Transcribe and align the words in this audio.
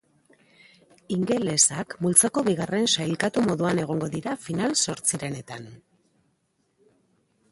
Ingelesak 1.15 1.95
multzoko 2.05 2.43
bigarren 2.47 2.89
sailkatu 2.95 3.45
moduan 3.49 3.83
egongo 3.83 4.09
dira 4.15 4.35
final-zortzirenetan. 4.47 5.71